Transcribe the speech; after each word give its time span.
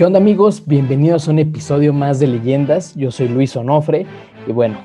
¿Qué 0.00 0.06
onda 0.06 0.18
amigos? 0.18 0.62
Bienvenidos 0.64 1.28
a 1.28 1.30
un 1.30 1.40
episodio 1.40 1.92
más 1.92 2.18
de 2.18 2.26
Leyendas. 2.26 2.94
Yo 2.94 3.10
soy 3.10 3.28
Luis 3.28 3.54
Onofre 3.54 4.06
y 4.46 4.50
bueno, 4.50 4.82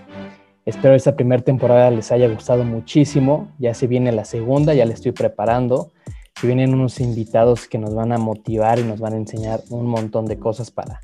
espero 0.65 0.93
esta 0.93 1.15
primera 1.15 1.41
temporada 1.41 1.89
les 1.89 2.11
haya 2.11 2.27
gustado 2.27 2.65
muchísimo. 2.65 3.47
Ya 3.57 3.73
se 3.73 3.87
viene 3.87 4.11
la 4.11 4.25
segunda, 4.25 4.73
ya 4.73 4.85
la 4.85 4.93
estoy 4.93 5.13
preparando. 5.13 5.93
Se 6.37 6.47
vienen 6.47 6.73
unos 6.73 6.99
invitados 6.99 7.69
que 7.69 7.77
nos 7.77 7.95
van 7.95 8.11
a 8.11 8.17
motivar 8.17 8.77
y 8.77 8.83
nos 8.83 8.99
van 8.99 9.13
a 9.13 9.15
enseñar 9.15 9.61
un 9.69 9.85
montón 9.85 10.25
de 10.25 10.37
cosas 10.37 10.69
para 10.69 10.99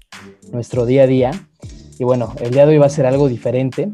nuestro 0.51 0.85
día 0.85 1.03
a 1.03 1.07
día. 1.07 1.31
Y 1.97 2.03
bueno, 2.03 2.33
el 2.41 2.51
día 2.51 2.65
de 2.65 2.73
hoy 2.73 2.79
va 2.79 2.87
a 2.87 2.89
ser 2.89 3.05
algo 3.05 3.29
diferente. 3.29 3.93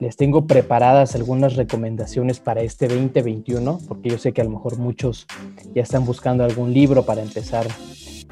Les 0.00 0.16
tengo 0.16 0.46
preparadas 0.46 1.14
algunas 1.14 1.56
recomendaciones 1.56 2.40
para 2.40 2.62
este 2.62 2.88
2021, 2.88 3.80
porque 3.86 4.08
yo 4.08 4.16
sé 4.16 4.32
que 4.32 4.40
a 4.40 4.44
lo 4.44 4.50
mejor 4.50 4.78
muchos 4.78 5.26
ya 5.74 5.82
están 5.82 6.06
buscando 6.06 6.42
algún 6.42 6.72
libro 6.72 7.02
para 7.02 7.20
empezar 7.20 7.66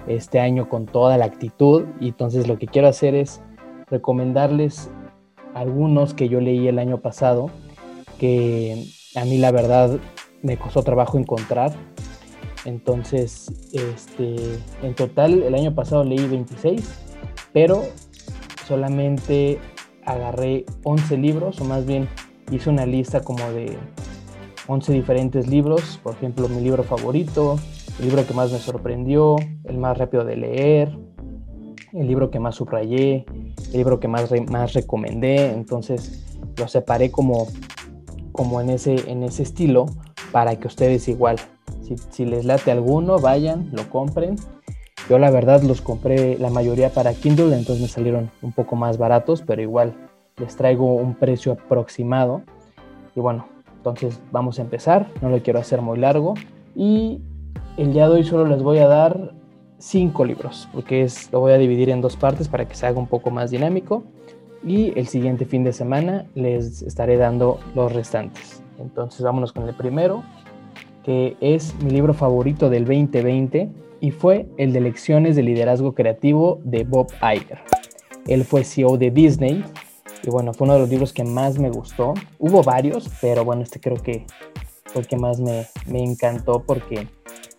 este 0.06 0.41
año 0.41 0.69
con 0.69 0.87
toda 0.87 1.19
la 1.19 1.24
actitud 1.24 1.84
y 2.01 2.09
entonces 2.09 2.47
lo 2.48 2.59
que 2.59 2.66
quiero 2.66 2.88
hacer 2.88 3.14
es 3.14 3.41
recomendarles 3.88 4.91
algunos 5.55 6.14
que 6.14 6.28
yo 6.28 6.41
leí 6.41 6.69
el 6.69 6.78
año 6.78 7.01
pasado 7.01 7.51
que 8.19 8.87
a 9.14 9.24
mí 9.24 9.38
la 9.38 9.50
verdad 9.50 9.98
me 10.42 10.56
costó 10.56 10.83
trabajo 10.83 11.19
encontrar. 11.19 11.73
Entonces, 12.64 13.52
este, 13.73 14.37
en 14.83 14.95
total 14.95 15.42
el 15.42 15.55
año 15.55 15.74
pasado 15.74 16.02
leí 16.05 16.27
26, 16.27 17.05
pero 17.52 17.84
solamente 18.66 19.59
agarré 20.05 20.64
11 20.83 21.16
libros, 21.16 21.61
o 21.61 21.64
más 21.64 21.86
bien 21.86 22.09
hice 22.50 22.70
una 22.70 22.86
lista 22.86 23.20
como 23.20 23.50
de 23.52 23.77
11 24.66 24.92
diferentes 24.92 25.47
libros, 25.47 26.00
por 26.02 26.14
ejemplo, 26.14 26.48
mi 26.48 26.61
libro 26.61 26.83
favorito, 26.83 27.59
el 27.98 28.05
libro 28.06 28.27
que 28.27 28.34
más 28.34 28.52
me 28.52 28.58
sorprendió, 28.58 29.36
el 29.64 29.78
más 29.78 29.97
rápido 29.97 30.25
de 30.25 30.36
leer, 30.36 30.98
el 31.92 32.06
libro 32.06 32.30
que 32.30 32.38
más 32.38 32.56
subrayé, 32.56 33.25
el 33.72 33.72
libro 33.72 34.00
que 34.00 34.08
más, 34.08 34.30
más 34.50 34.75
recomendé. 34.75 35.53
Entonces 35.53 36.27
lo 36.56 36.69
separé 36.69 37.11
como, 37.11 37.48
como 38.33 38.61
en, 38.61 38.70
ese, 38.70 39.11
en 39.11 39.22
ese 39.22 39.42
estilo 39.42 39.86
para 40.30 40.56
que 40.56 40.66
ustedes 40.66 41.08
igual, 41.08 41.36
si, 41.83 41.97
si 42.11 42.25
les 42.25 42.44
late 42.44 42.70
alguno, 42.70 43.19
vayan, 43.19 43.70
lo 43.72 43.88
compren. 43.88 44.36
Yo 45.08 45.19
la 45.19 45.31
verdad 45.31 45.62
los 45.62 45.81
compré 45.81 46.36
la 46.36 46.50
mayoría 46.50 46.91
para 46.91 47.14
Kindle, 47.14 47.56
entonces 47.56 47.81
me 47.81 47.88
salieron 47.88 48.31
un 48.42 48.53
poco 48.53 48.75
más 48.75 48.98
baratos, 48.98 49.42
pero 49.47 49.62
igual 49.62 49.94
les 50.36 50.56
traigo 50.56 50.94
un 50.94 51.14
precio 51.14 51.53
aproximado. 51.53 52.42
Y 53.14 53.20
bueno, 53.20 53.47
entonces 53.77 54.20
vamos 54.33 54.58
a 54.58 54.62
empezar, 54.62 55.08
no 55.22 55.31
lo 55.31 55.42
quiero 55.42 55.60
hacer 55.60 55.81
muy 55.81 55.98
largo. 55.98 56.34
Y 56.75 57.22
el 57.77 57.93
día 57.93 58.09
de 58.09 58.15
hoy 58.15 58.25
solo 58.25 58.47
les 58.47 58.62
voy 58.62 58.79
a 58.79 58.87
dar 58.87 59.35
cinco 59.79 60.25
libros, 60.25 60.69
porque 60.73 61.03
es, 61.03 61.31
lo 61.33 61.41
voy 61.41 61.53
a 61.53 61.59
dividir 61.59 61.91
en 61.91 62.01
dos 62.01 62.17
partes 62.17 62.49
para 62.49 62.67
que 62.67 62.75
se 62.75 62.87
haga 62.87 62.99
un 62.99 63.07
poco 63.07 63.31
más 63.31 63.51
dinámico. 63.51 64.05
Y 64.65 64.99
el 64.99 65.07
siguiente 65.07 65.45
fin 65.45 65.65
de 65.65 65.73
semana 65.73 66.27
les 66.34 66.83
estaré 66.83 67.17
dando 67.17 67.61
los 67.75 67.93
restantes. 67.93 68.62
Entonces 68.79 69.23
vámonos 69.23 69.53
con 69.53 69.69
el 69.69 69.75
primero, 69.75 70.23
que 71.05 71.37
es 71.41 71.75
mi 71.83 71.91
libro 71.91 72.15
favorito 72.15 72.69
del 72.69 72.84
2020 72.84 73.71
y 74.01 74.11
fue 74.11 74.49
el 74.57 74.73
de 74.73 74.81
Lecciones 74.81 75.37
de 75.37 75.43
Liderazgo 75.43 75.95
Creativo 75.95 76.61
de 76.65 76.84
Bob 76.84 77.09
Iger. 77.23 77.59
Él 78.27 78.45
fue 78.45 78.65
CEO 78.65 78.97
de 78.99 79.11
Disney 79.11 79.65
y 80.25 80.31
bueno, 80.31 80.53
fue 80.53 80.65
uno 80.65 80.75
de 80.75 80.81
los 80.81 80.89
libros 80.89 81.12
que 81.12 81.23
más 81.23 81.59
me 81.59 81.71
gustó. 81.71 82.15
Hubo 82.39 82.62
varios, 82.62 83.09
pero 83.21 83.45
bueno, 83.45 83.62
este 83.62 83.79
creo 83.79 83.97
que 83.97 84.27
fue 84.84 85.03
el 85.03 85.07
que 85.07 85.17
más 85.17 85.41
me, 85.41 85.67
me 85.87 86.03
encantó 86.03 86.62
porque 86.67 87.07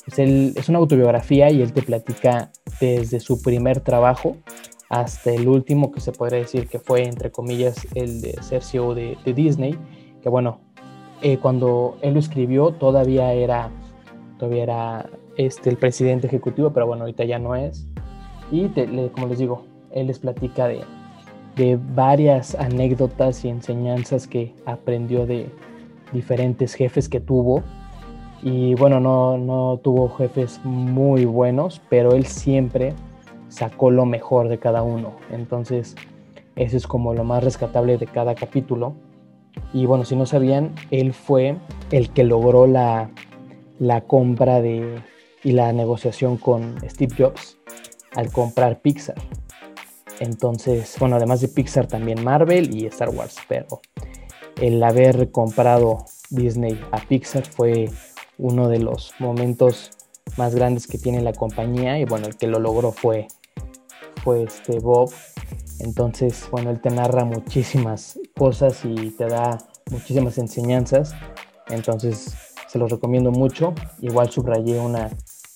es, 0.07 0.69
una 0.69 0.79
autobiografía 0.79 1.49
y 1.51 1.61
él 1.61 1.73
te 1.73 1.81
platica 1.81 2.51
desde 2.79 3.19
su 3.19 3.41
primer 3.41 3.81
trabajo 3.81 4.37
hasta 4.89 5.31
el 5.31 5.47
último 5.47 5.91
que 5.91 5.99
se 5.99 6.13
podría 6.13 6.39
decir 6.39 6.67
que 6.67 6.79
fue, 6.79 7.03
entre 7.03 7.31
comillas, 7.31 7.87
el 7.93 8.21
de 8.21 8.41
ser 8.41 8.63
CEO 8.63 8.95
de, 8.95 9.17
Disney, 9.25 9.77
que 10.21 10.29
bueno, 10.29 10.61
eh, 11.21 11.37
cuando 11.37 11.97
él 12.01 12.13
lo 12.13 12.19
escribió 12.19 12.71
todavía 12.71 13.33
era, 13.33 13.69
todavía 14.39 14.63
era 14.63 15.09
este, 15.35 15.69
el 15.69 15.77
presidente 15.77 16.27
ejecutivo, 16.27 16.71
pero 16.71 16.87
bueno, 16.87 17.03
ahorita 17.03 17.25
ya 17.25 17.37
no 17.37 17.55
es. 17.55 17.85
Y 18.49 18.69
como 19.09 19.27
les 19.27 19.39
digo, 19.39 19.65
él 19.91 20.07
les 20.07 20.19
platica 20.19 20.67
de, 20.67 20.81
de 21.57 21.77
varias 21.95 22.55
anécdotas 22.55 23.43
y 23.43 23.49
enseñanzas 23.49 24.25
que 24.25 24.53
aprendió 24.65 25.25
de 25.25 25.49
diferentes 26.13 26.73
jefes 26.75 27.09
que 27.09 27.19
tuvo 27.19 27.63
y 28.41 28.75
bueno, 28.75 28.99
no, 28.99 29.37
no 29.37 29.79
tuvo 29.83 30.09
jefes 30.09 30.59
muy 30.63 31.25
buenos, 31.25 31.81
pero 31.89 32.11
él 32.13 32.25
siempre 32.25 32.93
sacó 33.49 33.91
lo 33.91 34.05
mejor 34.05 34.47
de 34.47 34.59
cada 34.59 34.83
uno. 34.83 35.15
Entonces, 35.31 35.95
eso 36.55 36.77
es 36.77 36.87
como 36.87 37.13
lo 37.13 37.23
más 37.23 37.43
rescatable 37.43 37.97
de 37.97 38.07
cada 38.07 38.35
capítulo. 38.35 38.93
Y 39.73 39.85
bueno, 39.85 40.05
si 40.05 40.15
no 40.15 40.25
sabían, 40.25 40.73
él 40.91 41.13
fue 41.13 41.57
el 41.91 42.09
que 42.11 42.23
logró 42.23 42.67
la, 42.67 43.09
la 43.79 44.01
compra 44.01 44.61
de, 44.61 45.01
y 45.43 45.51
la 45.51 45.73
negociación 45.73 46.37
con 46.37 46.75
Steve 46.89 47.13
Jobs 47.17 47.57
al 48.15 48.31
comprar 48.31 48.81
Pixar. 48.81 49.15
Entonces, 50.19 50.95
bueno, 50.99 51.15
además 51.15 51.41
de 51.41 51.47
Pixar, 51.47 51.87
también 51.87 52.23
Marvel 52.23 52.75
y 52.75 52.85
Star 52.87 53.09
Wars. 53.09 53.37
Pero 53.47 53.81
el 54.61 54.81
haber 54.81 55.31
comprado 55.31 56.05
Disney 56.29 56.79
a 56.91 56.97
Pixar 56.97 57.45
fue 57.45 57.89
uno 58.37 58.67
de 58.69 58.79
los 58.79 59.13
momentos 59.19 59.91
más 60.37 60.53
grandes 60.53 60.87
que 60.87 60.97
tiene 60.97 61.21
la 61.21 61.33
compañía 61.33 61.99
y 61.99 62.05
bueno, 62.05 62.27
el 62.27 62.37
que 62.37 62.47
lo 62.47 62.59
logró 62.59 62.91
fue, 62.91 63.27
fue 64.23 64.43
este 64.43 64.79
Bob. 64.79 65.11
Entonces, 65.79 66.47
bueno, 66.51 66.69
él 66.69 66.81
te 66.81 66.89
narra 66.89 67.23
muchísimas 67.23 68.19
cosas 68.37 68.83
y 68.83 69.11
te 69.11 69.27
da 69.27 69.57
muchísimas 69.91 70.37
enseñanzas. 70.37 71.15
Entonces, 71.69 72.35
se 72.67 72.79
los 72.79 72.91
recomiendo 72.91 73.31
mucho. 73.31 73.73
Igual 74.01 74.29
subrayé 74.29 74.79
una, 74.79 75.09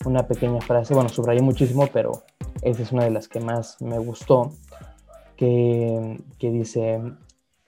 una 0.06 0.28
pequeña 0.28 0.62
frase, 0.62 0.94
bueno, 0.94 1.09
subrayé 1.09 1.42
muchísimo, 1.42 1.88
pero 1.92 2.24
esa 2.62 2.81
es 2.81 2.92
una 2.92 3.03
de 3.03 3.12
las 3.12 3.28
que 3.28 3.40
más 3.40 3.81
me 3.81 4.00
gustó, 4.00 4.52
que, 5.36 6.18
que 6.38 6.52
dice, 6.52 7.02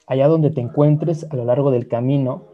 allá 0.08 0.28
donde 0.28 0.52
te 0.52 0.62
encuentres 0.62 1.26
a 1.30 1.36
lo 1.36 1.46
largo 1.46 1.72
del 1.72 1.88
camino, 1.88 2.46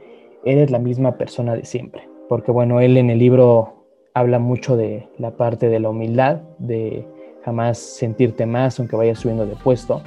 eres 0.46 0.72
la 0.72 0.80
misma 0.80 1.18
persona 1.18 1.54
de 1.54 1.66
siempre 1.66 2.10
porque 2.30 2.52
bueno, 2.52 2.80
él 2.80 2.96
en 2.96 3.10
el 3.10 3.18
libro 3.18 3.88
habla 4.14 4.38
mucho 4.38 4.78
de 4.78 5.10
la 5.18 5.32
parte 5.32 5.68
de 5.68 5.80
la 5.80 5.90
humildad, 5.90 6.42
de 6.60 7.06
jamás 7.44 7.80
sentirte 7.80 8.46
más 8.46 8.80
aunque 8.80 8.96
vayas 8.96 9.20
subiendo 9.20 9.48
de 9.48 9.56
puesto. 9.56 10.02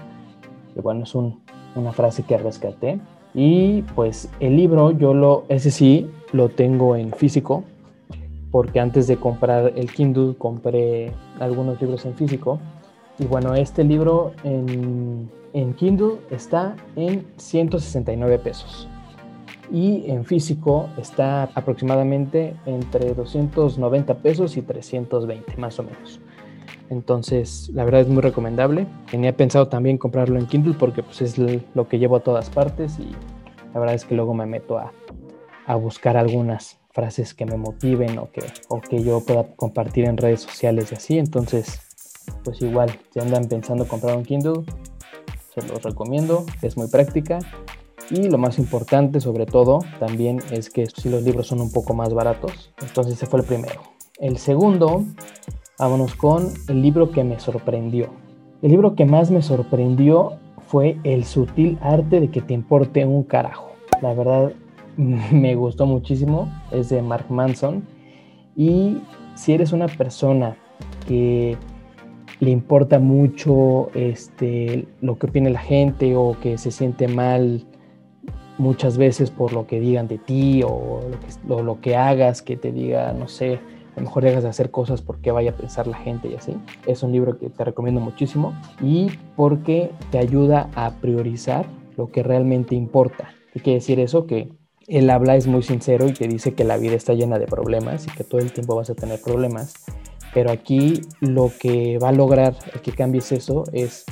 Y 0.77 0.81
bueno, 0.81 1.03
es 1.03 1.15
una 1.15 1.93
frase 1.93 2.23
que 2.23 2.39
rescaté. 2.39 3.01
Y 3.35 3.83
pues 3.95 4.31
el 4.39 4.57
libro, 4.57 4.93
yo 4.93 5.15
lo, 5.15 5.45
ese 5.49 5.73
sí, 5.73 6.09
lo 6.33 6.49
tengo 6.49 6.95
en 6.95 7.13
físico, 7.13 7.65
porque 8.53 8.79
antes 8.79 9.09
de 9.09 9.17
comprar 9.17 9.73
el 9.75 9.93
Kindle 9.93 10.37
compré 10.39 11.11
algunos 11.41 11.81
libros 11.81 12.07
en 12.07 12.15
físico. 12.15 12.61
Y 13.19 13.25
bueno, 13.25 13.55
este 13.55 13.83
libro 13.83 14.33
en, 14.45 15.29
en 15.55 15.75
Kindle 15.75 16.19
está 16.31 16.77
en 16.95 17.27
169 17.37 18.39
pesos 18.39 18.89
y 19.71 20.11
en 20.11 20.25
físico 20.25 20.89
está 20.99 21.45
aproximadamente 21.55 22.55
entre 22.67 23.15
290 23.15 24.15
pesos 24.19 24.57
y 24.57 24.63
320 24.63 25.57
más 25.57 25.79
o 25.79 25.85
menos. 25.85 26.21
Entonces, 26.91 27.71
la 27.73 27.85
verdad 27.85 28.03
es 28.03 28.09
muy 28.09 28.21
recomendable. 28.21 28.87
Tenía 29.11 29.35
pensado 29.35 29.69
también 29.69 29.97
comprarlo 29.97 30.39
en 30.39 30.47
Kindle 30.47 30.75
porque 30.79 31.03
pues, 31.03 31.23
es 31.23 31.39
lo 31.39 31.89
que 31.89 31.99
llevo 31.99 32.17
a 32.17 32.21
todas 32.21 32.51
partes 32.51 32.99
y 32.99 33.11
la 33.73 33.81
verdad 33.81 33.95
es 33.95 34.05
que 34.05 34.15
luego 34.15 34.35
me 34.35 34.45
meto 34.45 34.79
a, 34.79 34.93
a 35.67 35.75
buscar 35.77 36.17
algunas 36.17 36.79
frases 36.91 37.33
que 37.33 37.47
me 37.47 37.57
motiven 37.57 38.19
o 38.19 38.31
que, 38.31 38.45
o 38.69 38.81
que 38.81 39.03
yo 39.03 39.25
pueda 39.25 39.45
compartir 39.57 40.05
en 40.05 40.19
redes 40.19 40.43
sociales 40.43 40.93
y 40.93 40.95
así. 40.97 41.19
Entonces, 41.19 41.81
pues 42.45 42.61
igual, 42.61 42.91
si 43.13 43.21
andan 43.21 43.49
pensando 43.49 43.89
comprar 43.89 44.17
un 44.17 44.25
Kindle, 44.25 44.65
se 45.55 45.67
los 45.67 45.83
recomiendo, 45.83 46.45
es 46.61 46.77
muy 46.77 46.89
práctica 46.89 47.39
y 48.13 48.29
lo 48.29 48.37
más 48.37 48.59
importante, 48.59 49.21
sobre 49.21 49.47
todo, 49.47 49.79
también 49.99 50.41
es 50.51 50.69
que 50.69 50.87
si 50.87 51.09
los 51.09 51.23
libros 51.23 51.47
son 51.47 51.63
un 51.63 51.73
poco 51.73 51.95
más 51.95 52.13
baratos. 52.13 52.71
Entonces 52.83 53.15
ese 53.15 53.27
fue 53.27 53.41
el 53.41 53.47
primero. 53.47 53.81
El 54.19 54.37
segundo, 54.37 55.05
vámonos 55.79 56.15
con 56.15 56.53
el 56.69 56.83
libro 56.83 57.11
que 57.11 57.25
me 57.25 57.41
sorprendió. 57.41 58.11
El 58.61 58.71
libro 58.73 58.95
que 58.95 59.07
más 59.07 59.31
me 59.31 59.41
sorprendió 59.41 60.39
fue 60.69 60.99
El 61.05 61.25
sutil 61.25 61.79
arte 61.81 62.21
de 62.21 62.31
que 62.31 62.43
te 62.43 62.53
importe 62.53 63.07
un 63.07 63.23
carajo. 63.23 63.73
La 64.03 64.13
verdad 64.13 64.53
me 64.97 65.55
gustó 65.55 65.87
muchísimo. 65.87 66.53
Es 66.71 66.91
de 66.91 67.01
Mark 67.01 67.27
Manson. 67.31 67.83
Y 68.55 68.99
si 69.37 69.55
eres 69.55 69.73
una 69.73 69.89
persona 69.89 70.57
que 71.09 71.57
le 72.41 72.51
importa 72.51 72.99
mucho 72.99 73.89
este, 73.95 74.87
lo 75.01 75.17
que 75.17 75.29
opine 75.29 75.49
la 75.49 75.61
gente 75.61 76.15
o 76.15 76.37
que 76.43 76.59
se 76.59 76.71
siente 76.71 77.09
mal 77.09 77.65
muchas 78.63 78.97
veces 78.97 79.31
por 79.31 79.53
lo 79.53 79.67
que 79.67 79.81
digan 79.81 80.07
de 80.07 80.19
ti 80.19 80.63
o 80.63 81.01
lo 81.49 81.81
que, 81.81 81.97
hagas, 81.97 82.43
que 82.43 82.57
te 82.57 82.71
diga, 82.71 83.13
no 83.13 83.27
sé, 83.27 83.55
a 83.97 84.01
lo 84.01 84.03
mejor 84.07 84.23
dejas 84.23 84.45
de 84.45 84.51
hacer 84.51 84.71
cosas 84.71 85.03
porque 85.03 85.33
vaya 85.33 85.51
a 85.51 85.57
pensar 85.57 85.89
la 85.89 85.97
gente 85.97 86.29
y 86.29 86.37
así. 86.37 86.57
Es 86.87 87.03
un 87.03 87.11
libro 87.11 87.39
que 87.39 87.51
te 87.51 87.65
recomiendo 87.65 88.01
muchísimo 88.01 88.55
y 88.81 89.11
porque 89.37 89.91
te 90.13 90.19
ayuda 90.19 90.71
a 90.77 90.93
priorizar 90.93 91.67
lo 91.97 92.13
que 92.13 92.23
realmente 92.23 92.77
importa. 92.77 93.31
¿Qué 93.53 93.61
quiere 93.61 93.81
decir 93.81 93.99
eso? 93.99 94.27
Que 94.27 94.53
él 94.87 95.11
habla, 95.11 95.35
es 95.35 95.49
muy 95.49 95.65
sincero 95.65 96.07
y 96.07 96.13
te 96.13 96.29
dice 96.29 96.55
que 96.55 96.63
la 96.63 96.77
vida 96.77 96.95
está 96.95 97.15
llena 97.15 97.41
de 97.41 97.47
problemas 97.47 98.07
y 98.07 98.11
que 98.11 98.23
todo 98.23 98.41
el 98.41 98.53
tiempo 98.53 98.77
vas 98.77 98.91
a 98.91 98.95
tener 98.95 99.21
problemas. 99.21 99.75
Pero 100.33 100.53
aquí 100.53 101.03
lo 101.21 101.51
que 101.61 101.99
va 101.99 102.11
a 102.11 102.13
lograr 102.13 102.55
que 102.83 102.93
cambies 102.93 103.33
eso 103.33 103.65
es 103.73 104.05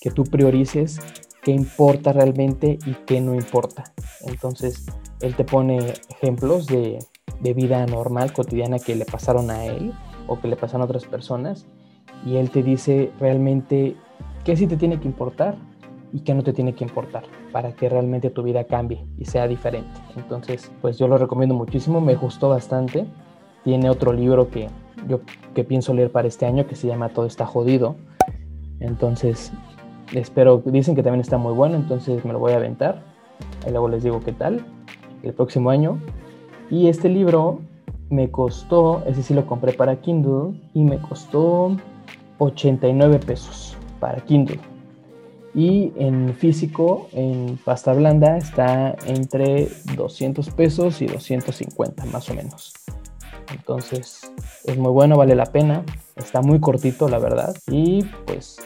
que 0.00 0.10
tú 0.10 0.24
priorices 0.24 0.98
qué 1.42 1.50
importa 1.50 2.12
realmente 2.12 2.78
y 2.86 2.94
qué 3.04 3.20
no 3.20 3.34
importa. 3.34 3.84
Entonces, 4.26 4.86
él 5.20 5.34
te 5.34 5.44
pone 5.44 5.94
ejemplos 6.08 6.66
de, 6.66 6.98
de 7.40 7.54
vida 7.54 7.84
normal, 7.86 8.32
cotidiana 8.32 8.78
que 8.78 8.94
le 8.94 9.04
pasaron 9.04 9.50
a 9.50 9.66
él 9.66 9.92
o 10.28 10.40
que 10.40 10.48
le 10.48 10.56
pasaron 10.56 10.82
a 10.82 10.84
otras 10.84 11.04
personas 11.04 11.66
y 12.24 12.36
él 12.36 12.50
te 12.50 12.62
dice 12.62 13.10
realmente 13.18 13.96
qué 14.44 14.56
sí 14.56 14.66
te 14.66 14.76
tiene 14.76 15.00
que 15.00 15.08
importar 15.08 15.56
y 16.12 16.20
qué 16.20 16.34
no 16.34 16.42
te 16.42 16.52
tiene 16.52 16.74
que 16.74 16.84
importar 16.84 17.24
para 17.52 17.72
que 17.72 17.88
realmente 17.88 18.30
tu 18.30 18.42
vida 18.42 18.64
cambie 18.64 19.04
y 19.18 19.24
sea 19.24 19.48
diferente. 19.48 20.00
Entonces, 20.16 20.70
pues 20.80 20.98
yo 20.98 21.08
lo 21.08 21.18
recomiendo 21.18 21.54
muchísimo, 21.54 22.00
me 22.00 22.14
gustó 22.14 22.48
bastante. 22.50 23.06
Tiene 23.64 23.90
otro 23.90 24.12
libro 24.12 24.50
que 24.50 24.68
yo 25.08 25.20
que 25.54 25.64
pienso 25.64 25.94
leer 25.94 26.10
para 26.12 26.28
este 26.28 26.46
año 26.46 26.66
que 26.66 26.76
se 26.76 26.86
llama 26.86 27.10
Todo 27.10 27.26
está 27.26 27.46
jodido. 27.46 27.96
Entonces, 28.80 29.52
espero, 30.12 30.62
dicen 30.64 30.94
que 30.94 31.02
también 31.02 31.20
está 31.20 31.38
muy 31.38 31.52
bueno, 31.52 31.76
entonces 31.76 32.24
me 32.24 32.32
lo 32.32 32.38
voy 32.38 32.52
a 32.52 32.56
aventar. 32.56 33.02
Y 33.66 33.70
luego 33.70 33.88
les 33.88 34.02
digo 34.02 34.20
qué 34.20 34.32
tal 34.32 34.64
el 35.22 35.32
próximo 35.34 35.70
año. 35.70 35.98
Y 36.70 36.88
este 36.88 37.08
libro 37.08 37.60
me 38.10 38.30
costó, 38.30 39.02
ese 39.06 39.22
sí 39.22 39.34
lo 39.34 39.46
compré 39.46 39.72
para 39.72 39.96
Kindle 39.96 40.60
y 40.74 40.84
me 40.84 40.98
costó 40.98 41.76
89 42.38 43.18
pesos 43.20 43.76
para 44.00 44.20
Kindle. 44.24 44.60
Y 45.54 45.92
en 45.96 46.34
físico, 46.34 47.08
en 47.12 47.58
pasta 47.62 47.92
blanda, 47.92 48.38
está 48.38 48.96
entre 49.06 49.68
200 49.96 50.48
pesos 50.50 51.02
y 51.02 51.06
250 51.06 52.06
más 52.06 52.30
o 52.30 52.34
menos. 52.34 52.72
Entonces 53.50 54.32
es 54.64 54.78
muy 54.78 54.90
bueno, 54.90 55.16
vale 55.16 55.34
la 55.34 55.46
pena. 55.46 55.84
Está 56.16 56.40
muy 56.40 56.58
cortito, 56.60 57.08
la 57.08 57.18
verdad. 57.18 57.54
Y 57.70 58.02
pues 58.26 58.58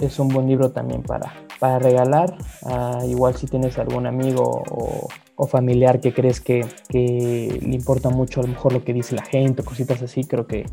es 0.00 0.18
un 0.18 0.28
buen 0.28 0.46
libro 0.46 0.70
también 0.70 1.02
para, 1.02 1.32
para 1.58 1.78
regalar. 1.78 2.36
Ah, 2.64 3.00
igual 3.06 3.34
si 3.36 3.46
tienes 3.46 3.78
algún 3.78 4.06
amigo 4.06 4.62
o, 4.70 5.08
familiar 5.46 6.00
que 6.00 6.14
crees 6.14 6.40
que, 6.40 6.66
le 6.90 7.74
importa 7.74 8.08
mucho 8.08 8.40
a 8.40 8.44
lo 8.44 8.48
mejor 8.48 8.72
lo 8.72 8.82
que 8.82 8.94
dice 8.94 9.14
la 9.14 9.24
gente 9.24 9.60
o 9.60 9.64
cositas 9.64 10.00
así, 10.00 10.24
creo 10.24 10.46
que 10.46 10.64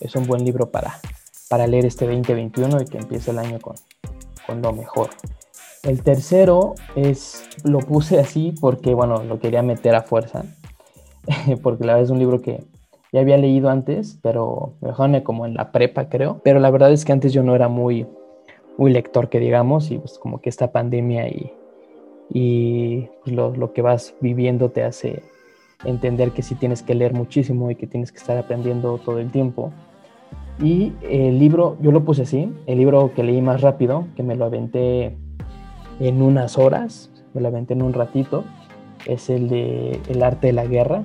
es 0.00 0.16
un 0.16 0.26
buen 0.26 0.44
libro 0.44 0.70
para, 0.70 0.98
para 1.48 1.66
leer 1.68 1.86
este 1.86 2.04
2021 2.06 2.82
y 2.82 2.84
que 2.86 2.98
empiece 2.98 3.30
el 3.30 3.38
año 3.38 3.60
con, 3.60 3.76
con 4.46 4.60
lo 4.60 4.72
mejor. 4.72 5.10
El 5.84 6.02
tercero 6.02 6.74
es, 6.96 7.48
lo 7.62 7.78
puse 7.78 8.18
así 8.18 8.52
porque, 8.60 8.92
bueno, 8.92 9.22
lo 9.22 9.38
quería 9.38 9.62
meter 9.62 9.94
a 9.94 10.02
fuerza, 10.02 10.44
porque 11.62 11.84
la 11.84 11.92
verdad 11.92 12.04
es 12.04 12.10
un 12.10 12.18
libro 12.18 12.42
que 12.42 12.64
ya 13.12 13.20
había 13.20 13.38
leído 13.38 13.70
antes, 13.70 14.18
pero 14.22 14.74
me 14.80 15.22
como 15.22 15.46
en 15.46 15.54
la 15.54 15.72
prepa, 15.72 16.08
creo. 16.08 16.40
Pero 16.44 16.60
la 16.60 16.70
verdad 16.70 16.92
es 16.92 17.04
que 17.04 17.12
antes 17.12 17.32
yo 17.32 17.42
no 17.42 17.54
era 17.54 17.68
muy, 17.68 18.06
muy 18.78 18.90
lector, 18.90 19.28
que 19.28 19.40
digamos, 19.40 19.90
y 19.90 19.98
pues 19.98 20.18
como 20.18 20.40
que 20.40 20.48
esta 20.48 20.72
pandemia 20.72 21.28
y, 21.28 21.52
y 22.30 23.08
pues, 23.22 23.36
lo, 23.36 23.54
lo, 23.54 23.74
que 23.74 23.82
vas 23.82 24.14
viviendo 24.20 24.70
te 24.70 24.84
hace 24.84 25.22
entender 25.84 26.30
que 26.30 26.42
sí 26.42 26.54
tienes 26.54 26.82
que 26.82 26.94
leer 26.94 27.12
muchísimo 27.12 27.70
y 27.70 27.74
que 27.74 27.86
tienes 27.86 28.10
que 28.10 28.18
estar 28.18 28.38
aprendiendo 28.38 28.98
todo 28.98 29.18
el 29.18 29.30
tiempo. 29.30 29.72
Y 30.60 30.92
el 31.02 31.38
libro, 31.38 31.76
yo 31.80 31.92
lo 31.92 32.04
puse 32.04 32.22
así, 32.22 32.52
el 32.66 32.78
libro 32.78 33.12
que 33.14 33.22
leí 33.22 33.40
más 33.42 33.60
rápido, 33.60 34.06
que 34.16 34.22
me 34.22 34.34
lo 34.34 34.44
aventé 34.44 35.16
en 36.00 36.22
unas 36.22 36.58
horas, 36.58 37.10
me 37.34 37.40
lo 37.40 37.48
aventé 37.48 37.74
en 37.74 37.82
un 37.82 37.92
ratito, 37.92 38.44
es 39.06 39.30
el 39.30 39.48
de 39.48 40.00
El 40.08 40.22
arte 40.22 40.48
de 40.48 40.52
la 40.52 40.66
guerra, 40.66 41.04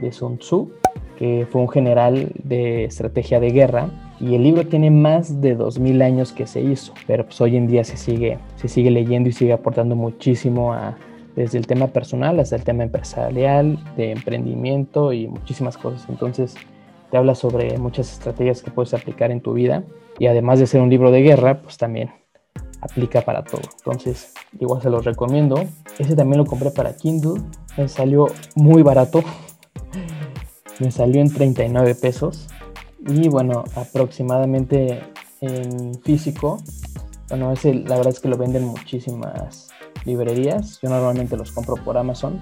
de 0.00 0.12
Sun 0.12 0.38
Tzu, 0.38 0.70
que 1.18 1.46
fue 1.50 1.60
un 1.60 1.68
general 1.68 2.32
de 2.42 2.84
estrategia 2.84 3.40
de 3.40 3.50
guerra. 3.50 3.88
Y 4.20 4.34
el 4.34 4.42
libro 4.42 4.66
tiene 4.66 4.90
más 4.90 5.40
de 5.40 5.54
2000 5.54 6.02
años 6.02 6.32
que 6.32 6.46
se 6.46 6.60
hizo, 6.60 6.94
pero 7.06 7.24
pues 7.24 7.40
hoy 7.40 7.56
en 7.56 7.66
día 7.66 7.84
se 7.84 7.96
sigue, 7.96 8.38
se 8.56 8.68
sigue 8.68 8.90
leyendo 8.90 9.28
y 9.28 9.32
sigue 9.32 9.52
aportando 9.52 9.96
muchísimo 9.96 10.72
a, 10.72 10.96
desde 11.34 11.58
el 11.58 11.66
tema 11.66 11.88
personal 11.88 12.38
hasta 12.40 12.56
el 12.56 12.62
tema 12.62 12.84
empresarial, 12.84 13.78
de 13.96 14.12
emprendimiento 14.12 15.12
y 15.12 15.26
muchísimas 15.26 15.76
cosas. 15.76 16.06
Entonces, 16.08 16.54
te 17.10 17.16
habla 17.16 17.34
sobre 17.34 17.76
muchas 17.78 18.12
estrategias 18.12 18.62
que 18.62 18.70
puedes 18.70 18.94
aplicar 18.94 19.30
en 19.30 19.40
tu 19.40 19.52
vida 19.52 19.84
y 20.18 20.26
además 20.26 20.58
de 20.58 20.66
ser 20.66 20.80
un 20.80 20.90
libro 20.90 21.10
de 21.10 21.22
guerra, 21.22 21.60
pues 21.60 21.76
también 21.76 22.10
aplica 22.80 23.22
para 23.22 23.42
todo. 23.42 23.62
Entonces, 23.78 24.32
igual 24.60 24.82
se 24.82 24.90
los 24.90 25.04
recomiendo. 25.04 25.56
Ese 25.98 26.14
también 26.14 26.38
lo 26.38 26.44
compré 26.44 26.70
para 26.70 26.94
Kindle. 26.94 27.40
Me 27.76 27.88
salió 27.88 28.26
muy 28.54 28.82
barato. 28.82 29.22
Me 30.80 30.90
salió 30.90 31.20
en 31.20 31.32
39 31.32 31.94
pesos. 31.94 32.48
Y 33.06 33.28
bueno, 33.28 33.64
aproximadamente 33.76 35.02
en 35.40 35.94
físico. 36.02 36.58
Bueno, 37.28 37.52
ese 37.52 37.74
la 37.74 37.96
verdad 37.96 38.12
es 38.12 38.20
que 38.20 38.28
lo 38.28 38.36
venden 38.36 38.64
muchísimas 38.64 39.68
librerías. 40.04 40.80
Yo 40.80 40.88
normalmente 40.88 41.36
los 41.36 41.52
compro 41.52 41.76
por 41.76 41.98
Amazon. 41.98 42.40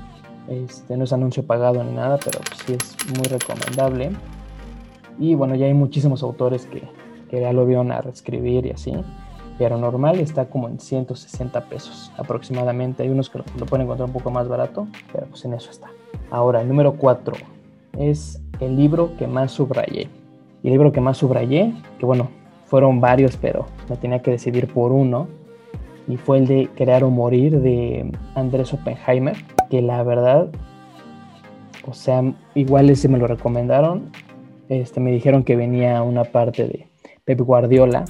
Este, 0.49 0.97
no 0.97 1.05
es 1.05 1.12
anuncio 1.12 1.47
pagado 1.47 1.82
ni 1.82 1.93
nada, 1.93 2.19
pero 2.25 2.41
sí 2.64 2.75
es 2.75 2.97
muy 3.17 3.26
recomendable. 3.26 4.12
Y 5.19 5.35
bueno, 5.35 5.55
ya 5.55 5.67
hay 5.67 5.75
muchísimos 5.75 6.23
autores 6.23 6.67
que, 6.67 6.82
que 7.31 7.41
ya 7.41 7.53
lo 7.53 7.67
vieron 7.67 7.93
a 7.93 8.00
reescribir 8.00 8.67
y 8.67 8.70
así. 8.70 8.93
Pero 9.59 9.76
normal 9.79 10.19
está 10.20 10.47
como 10.47 10.69
en 10.69 10.81
160 10.81 11.61
pesos 11.69 12.11
aproximadamente. 12.17 13.03
Hay 13.03 13.11
unos 13.11 13.31
que 13.31 13.38
lo, 13.38 13.67
pueden 13.67 13.85
encontrar 13.85 14.09
un 14.09 14.12
poco 14.12 14.31
más 14.31 14.49
barato, 14.49 14.88
pero 15.12 15.26
pues 15.26 15.44
en 15.44 15.55
eso 15.55 15.70
está. 15.70 15.88
Ahora, 16.31 16.62
el 16.62 16.69
número 16.69 16.94
4 16.94 17.35
es 17.99 18.41
el 18.61 18.76
libro 18.76 19.17
que 19.17 19.26
más 19.26 19.53
subrayé. 19.53 20.09
Y 20.62 20.69
el 20.69 20.73
libro 20.73 20.93
que 20.93 21.00
más 21.00 21.19
subrayé, 21.19 21.73
que 21.99 22.06
bueno, 22.06 22.31
fueron 22.67 23.00
varios, 23.00 23.37
pero 23.37 23.67
me 23.88 23.97
tenía 23.97 24.23
que 24.23 24.31
decidir 24.31 24.73
por 24.73 24.93
uno. 24.93 25.29
Y 26.09 26.17
fue 26.17 26.38
el 26.38 26.47
de 26.47 26.69
Crear 26.75 27.05
o 27.05 27.11
Morir 27.11 27.61
de 27.61 28.11
Andrés 28.35 28.73
Oppenheimer, 28.73 29.37
que 29.70 29.82
la 29.82 30.03
verdad, 30.03 30.49
o 31.87 31.94
sea, 31.94 32.23
igual 32.54 32.90
ese 32.90 33.09
me 33.09 33.19
lo 33.19 33.26
recomendaron 33.26 34.11
este, 34.69 35.00
me 35.00 35.12
dijeron 35.12 35.45
que 35.45 35.54
venía 35.54 36.02
una 36.02 36.25
parte 36.25 36.66
de 36.66 36.88
Pep 37.25 37.40
Guardiola, 37.40 38.07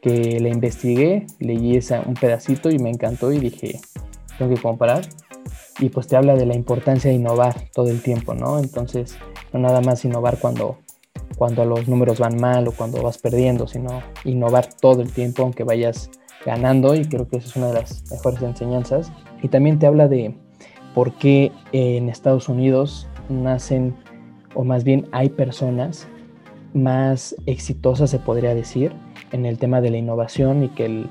que 0.00 0.38
le 0.38 0.48
investigué, 0.48 1.26
leí 1.40 1.76
esa, 1.76 2.02
un 2.06 2.14
pedacito 2.14 2.70
y 2.70 2.78
me 2.78 2.90
encantó 2.90 3.32
y 3.32 3.40
dije, 3.40 3.80
tengo 4.38 4.54
que 4.54 4.60
comprar. 4.60 5.02
Y 5.80 5.88
pues 5.88 6.06
te 6.06 6.16
habla 6.16 6.36
de 6.36 6.46
la 6.46 6.54
importancia 6.54 7.10
de 7.10 7.16
innovar 7.16 7.68
todo 7.72 7.88
el 7.88 8.00
tiempo, 8.00 8.32
¿no? 8.32 8.60
Entonces, 8.60 9.18
no 9.52 9.58
nada 9.58 9.80
más 9.80 10.04
innovar 10.04 10.38
cuando, 10.38 10.78
cuando 11.36 11.64
los 11.64 11.88
números 11.88 12.18
van 12.18 12.36
mal 12.40 12.68
o 12.68 12.72
cuando 12.72 13.02
vas 13.02 13.18
perdiendo, 13.18 13.66
sino 13.66 14.02
innovar 14.24 14.68
todo 14.80 15.02
el 15.02 15.12
tiempo 15.12 15.42
aunque 15.42 15.64
vayas 15.64 16.10
ganando 16.44 16.94
y 16.94 17.04
creo 17.06 17.28
que 17.28 17.38
esa 17.38 17.48
es 17.48 17.56
una 17.56 17.68
de 17.68 17.74
las 17.74 18.10
mejores 18.10 18.42
enseñanzas. 18.42 19.12
Y 19.42 19.48
también 19.48 19.78
te 19.78 19.86
habla 19.86 20.08
de 20.08 20.34
por 20.94 21.14
qué 21.14 21.52
en 21.72 22.08
Estados 22.08 22.48
Unidos 22.48 23.08
nacen 23.28 23.94
o 24.54 24.64
más 24.64 24.84
bien 24.84 25.06
hay 25.12 25.30
personas 25.30 26.06
más 26.72 27.34
exitosas, 27.46 28.10
se 28.10 28.18
podría 28.18 28.54
decir, 28.54 28.92
en 29.32 29.46
el 29.46 29.58
tema 29.58 29.80
de 29.80 29.90
la 29.90 29.96
innovación 29.96 30.64
y 30.64 30.68
que 30.68 31.06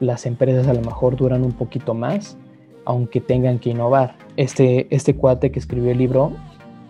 las 0.00 0.26
empresas 0.26 0.66
a 0.66 0.74
lo 0.74 0.80
mejor 0.82 1.16
duran 1.16 1.44
un 1.44 1.52
poquito 1.52 1.94
más, 1.94 2.36
aunque 2.84 3.20
tengan 3.20 3.58
que 3.58 3.70
innovar. 3.70 4.16
Este, 4.36 4.94
este 4.94 5.14
cuate 5.14 5.50
que 5.50 5.58
escribió 5.58 5.92
el 5.92 5.98
libro 5.98 6.32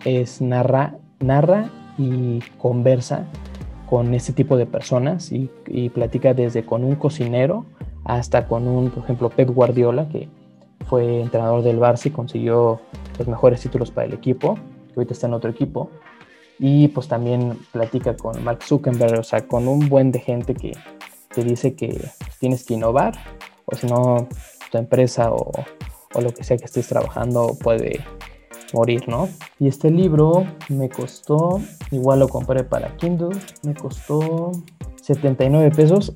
es 0.05 0.41
narra, 0.41 0.97
narra 1.19 1.69
y 1.99 2.39
conversa 2.57 3.25
con 3.89 4.13
este 4.13 4.33
tipo 4.33 4.55
de 4.57 4.65
personas 4.65 5.31
y, 5.31 5.49
y, 5.67 5.89
platica 5.89 6.33
desde 6.33 6.65
con 6.65 6.83
un 6.83 6.95
cocinero 6.95 7.65
hasta 8.05 8.47
con 8.47 8.67
un, 8.67 8.89
por 8.89 9.03
ejemplo, 9.03 9.29
Pep 9.29 9.49
Guardiola, 9.49 10.07
que 10.07 10.29
fue 10.87 11.21
entrenador 11.21 11.61
del 11.61 11.79
Barça 11.79 12.07
y 12.07 12.11
consiguió 12.11 12.79
los 13.17 13.27
mejores 13.27 13.61
títulos 13.61 13.91
para 13.91 14.07
el 14.07 14.13
equipo 14.13 14.55
que 14.87 14.93
ahorita 14.95 15.13
está 15.13 15.27
en 15.27 15.33
otro 15.33 15.51
equipo. 15.51 15.89
Y 16.57 16.89
pues 16.89 17.07
también 17.07 17.57
platica 17.71 18.15
con 18.15 18.43
Mark 18.43 18.63
Zuckerberg, 18.63 19.19
o 19.19 19.23
sea, 19.23 19.47
con 19.47 19.67
un 19.67 19.87
buen 19.87 20.11
de 20.11 20.19
gente 20.19 20.53
que 20.53 20.73
te 21.33 21.43
dice 21.43 21.73
que 21.73 22.09
tienes 22.39 22.65
que 22.65 22.73
innovar, 22.73 23.13
o 23.65 23.75
si 23.75 23.87
no, 23.87 24.27
tu 24.71 24.77
empresa 24.77 25.31
o, 25.31 25.51
o 26.13 26.21
lo 26.21 26.33
que 26.33 26.43
sea 26.43 26.57
que 26.57 26.65
estés 26.65 26.87
trabajando 26.87 27.55
puede 27.61 28.03
morir, 28.73 29.07
¿no? 29.07 29.29
Y 29.59 29.67
este 29.67 29.89
libro 29.89 30.45
me 30.69 30.89
costó, 30.89 31.61
igual 31.91 32.19
lo 32.19 32.27
compré 32.27 32.63
para 32.63 32.95
Kindle, 32.97 33.37
me 33.63 33.73
costó 33.73 34.51
79 35.01 35.71
pesos, 35.75 36.11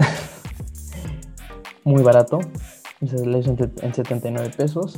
muy 1.83 2.01
barato, 2.01 2.39
se 2.99 3.15
hizo 3.15 3.51
en 3.81 3.93
79 3.93 4.51
pesos 4.55 4.97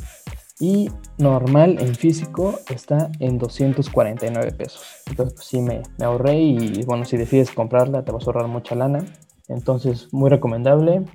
y 0.60 0.90
normal 1.18 1.78
en 1.80 1.96
físico 1.96 2.60
está 2.70 3.12
en 3.20 3.38
249 3.38 4.52
pesos. 4.54 4.84
Entonces 5.08 5.34
pues 5.36 5.48
sí 5.48 5.62
me, 5.62 5.82
me, 5.98 6.06
ahorré 6.06 6.38
y 6.38 6.84
bueno, 6.86 7.06
si 7.06 7.18
decides 7.18 7.52
comprarla 7.52 8.06
te 8.06 8.12
vas 8.12 8.24
a 8.24 8.28
ahorrar 8.28 8.48
mucha 8.48 8.76
lana. 8.76 9.06
Entonces 9.48 10.14
muy 10.14 10.30
recomendable. 10.30 11.06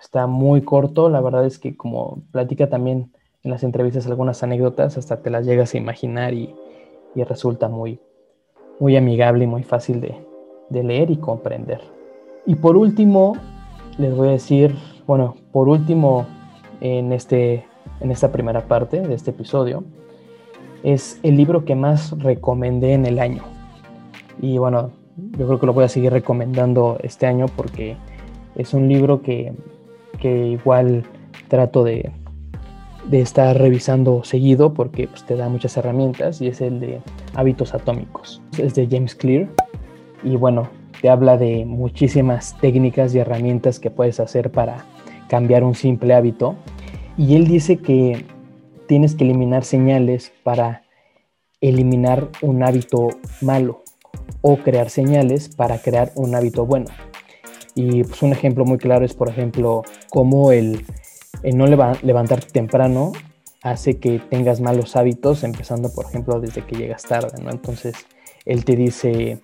Está 0.00 0.26
muy 0.26 0.62
corto, 0.62 1.10
la 1.10 1.20
verdad 1.20 1.44
es 1.44 1.58
que 1.58 1.76
como 1.76 2.22
platica 2.32 2.68
también 2.68 3.12
en 3.42 3.50
las 3.50 3.62
entrevistas 3.64 4.06
algunas 4.06 4.42
anécdotas, 4.42 4.98
hasta 4.98 5.22
te 5.22 5.30
las 5.30 5.46
llegas 5.46 5.74
a 5.74 5.78
imaginar 5.78 6.34
y, 6.34 6.54
y 7.14 7.24
resulta 7.24 7.68
muy, 7.68 8.00
muy 8.78 8.96
amigable 8.96 9.44
y 9.44 9.46
muy 9.46 9.62
fácil 9.62 10.00
de, 10.00 10.14
de 10.68 10.84
leer 10.84 11.10
y 11.10 11.16
comprender. 11.16 11.80
Y 12.46 12.56
por 12.56 12.76
último, 12.76 13.36
les 13.98 14.14
voy 14.14 14.28
a 14.28 14.32
decir, 14.32 14.74
bueno, 15.06 15.36
por 15.52 15.68
último 15.68 16.26
en, 16.80 17.12
este, 17.12 17.66
en 18.00 18.10
esta 18.10 18.32
primera 18.32 18.62
parte 18.62 19.00
de 19.00 19.14
este 19.14 19.30
episodio, 19.30 19.84
es 20.82 21.20
el 21.22 21.36
libro 21.36 21.64
que 21.64 21.74
más 21.74 22.18
recomendé 22.18 22.94
en 22.94 23.04
el 23.04 23.18
año. 23.18 23.42
Y 24.40 24.58
bueno, 24.58 24.90
yo 25.16 25.46
creo 25.46 25.60
que 25.60 25.66
lo 25.66 25.74
voy 25.74 25.84
a 25.84 25.88
seguir 25.88 26.12
recomendando 26.12 26.98
este 27.02 27.26
año 27.26 27.46
porque 27.54 27.96
es 28.54 28.72
un 28.72 28.88
libro 28.88 29.20
que, 29.20 29.52
que 30.18 30.46
igual 30.46 31.04
trato 31.48 31.84
de, 31.84 32.10
de, 33.08 33.20
estar 33.20 33.56
revisando 33.56 34.24
seguido 34.24 34.74
porque 34.74 35.08
pues, 35.08 35.24
te 35.24 35.36
da 35.36 35.48
muchas 35.48 35.76
herramientas 35.76 36.40
y 36.40 36.48
es 36.48 36.60
el 36.60 36.80
de 36.80 37.00
hábitos 37.34 37.74
atómicos. 37.74 38.42
Es 38.58 38.74
de 38.74 38.88
James 38.90 39.14
Clear 39.14 39.48
y 40.22 40.36
bueno, 40.36 40.68
te 41.00 41.08
habla 41.08 41.36
de 41.36 41.64
muchísimas 41.64 42.56
técnicas 42.60 43.14
y 43.14 43.18
herramientas 43.18 43.80
que 43.80 43.90
puedes 43.90 44.20
hacer 44.20 44.50
para 44.50 44.84
cambiar 45.28 45.64
un 45.64 45.74
simple 45.74 46.14
hábito. 46.14 46.56
Y 47.16 47.36
él 47.36 47.46
dice 47.46 47.78
que 47.78 48.24
tienes 48.86 49.14
que 49.14 49.24
eliminar 49.24 49.64
señales 49.64 50.32
para 50.42 50.82
eliminar 51.60 52.28
un 52.42 52.62
hábito 52.62 53.08
malo 53.40 53.82
o 54.40 54.56
crear 54.56 54.90
señales 54.90 55.48
para 55.48 55.78
crear 55.78 56.12
un 56.16 56.34
hábito 56.34 56.66
bueno. 56.66 56.86
Y 57.74 58.02
pues 58.04 58.22
un 58.22 58.32
ejemplo 58.32 58.64
muy 58.64 58.78
claro 58.78 59.04
es, 59.04 59.14
por 59.14 59.28
ejemplo, 59.28 59.82
cómo 60.10 60.52
el, 60.52 60.84
no 61.42 61.66
levantarte 61.66 62.48
temprano 62.52 63.12
hace 63.62 63.98
que 63.98 64.18
tengas 64.18 64.60
malos 64.60 64.96
hábitos, 64.96 65.44
empezando, 65.44 65.92
por 65.92 66.06
ejemplo, 66.06 66.40
desde 66.40 66.64
que 66.64 66.76
llegas 66.76 67.02
tarde, 67.02 67.42
¿no? 67.42 67.50
Entonces, 67.50 67.94
él 68.46 68.64
te 68.64 68.76
dice, 68.76 69.40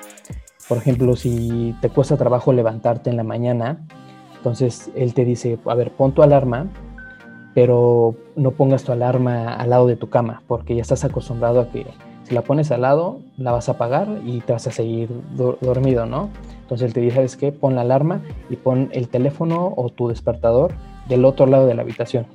por 0.68 0.78
ejemplo, 0.78 1.16
si 1.16 1.74
te 1.80 1.90
cuesta 1.90 2.16
trabajo 2.16 2.52
levantarte 2.52 3.10
en 3.10 3.16
la 3.16 3.24
mañana, 3.24 3.86
entonces 4.36 4.90
él 4.94 5.12
te 5.12 5.24
dice, 5.24 5.58
a 5.66 5.74
ver, 5.74 5.90
pon 5.92 6.12
tu 6.12 6.22
alarma, 6.22 6.68
pero 7.54 8.14
no 8.36 8.52
pongas 8.52 8.84
tu 8.84 8.92
alarma 8.92 9.54
al 9.54 9.70
lado 9.70 9.86
de 9.86 9.96
tu 9.96 10.08
cama, 10.08 10.42
porque 10.46 10.74
ya 10.74 10.82
estás 10.82 11.04
acostumbrado 11.04 11.60
a 11.60 11.70
que 11.70 11.86
si 12.24 12.34
la 12.34 12.42
pones 12.42 12.70
al 12.70 12.82
lado, 12.82 13.20
la 13.36 13.52
vas 13.52 13.68
a 13.68 13.72
apagar 13.72 14.08
y 14.24 14.40
te 14.40 14.52
vas 14.52 14.66
a 14.66 14.72
seguir 14.72 15.10
dormido, 15.60 16.06
¿no? 16.06 16.30
Entonces 16.62 16.88
él 16.88 16.92
te 16.92 17.00
dice, 17.00 17.16
¿sabes 17.16 17.36
qué? 17.36 17.52
Pon 17.52 17.76
la 17.76 17.82
alarma 17.82 18.22
y 18.50 18.56
pon 18.56 18.88
el 18.92 19.08
teléfono 19.08 19.72
o 19.76 19.90
tu 19.90 20.08
despertador 20.08 20.74
del 21.08 21.24
otro 21.24 21.46
lado 21.46 21.66
de 21.66 21.74
la 21.74 21.82
habitación. 21.82 22.26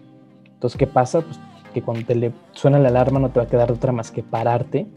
Entonces, 0.45 0.77
¿qué 0.77 0.87
pasa? 0.87 1.21
Pues 1.21 1.39
que 1.73 1.81
cuando 1.81 2.05
te 2.05 2.15
le 2.15 2.33
suena 2.51 2.79
la 2.79 2.89
alarma 2.89 3.19
no 3.19 3.29
te 3.29 3.39
va 3.39 3.45
a 3.45 3.47
quedar 3.47 3.71
otra 3.71 3.91
más 3.91 4.11
que 4.11 4.23
pararte 4.23 4.87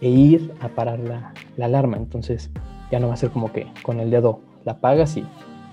e 0.00 0.08
ir 0.08 0.52
a 0.60 0.68
parar 0.68 0.98
la, 0.98 1.34
la 1.56 1.66
alarma. 1.66 1.96
Entonces, 1.96 2.50
ya 2.90 3.00
no 3.00 3.08
va 3.08 3.14
a 3.14 3.16
ser 3.16 3.30
como 3.30 3.52
que 3.52 3.66
con 3.82 4.00
el 4.00 4.10
dedo 4.10 4.40
la 4.64 4.72
apagas 4.72 5.16
y 5.16 5.24